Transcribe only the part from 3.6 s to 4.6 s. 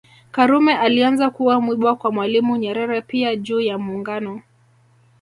ya Muungano